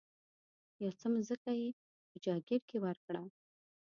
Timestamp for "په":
2.09-2.15